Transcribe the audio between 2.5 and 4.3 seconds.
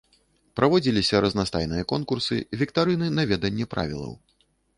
віктарыны на веданне правілаў.